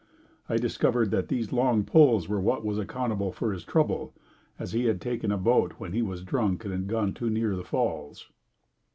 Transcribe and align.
I 0.49 0.57
discovered 0.57 1.11
that 1.11 1.27
these 1.27 1.53
long 1.53 1.83
pulls 1.83 2.27
were 2.27 2.41
what 2.41 2.65
was 2.65 2.79
accountable 2.79 3.31
for 3.31 3.53
his 3.53 3.63
trouble, 3.63 4.15
as 4.57 4.71
he 4.71 4.85
had 4.85 4.99
taken 4.99 5.31
a 5.31 5.37
boat 5.37 5.73
when 5.73 5.93
he 5.93 6.01
was 6.01 6.23
drunk 6.23 6.65
and 6.65 6.71
had 6.73 6.87
gone 6.87 7.13
too 7.13 7.29
near 7.29 7.55
the 7.55 7.63
Falls. 7.63 8.27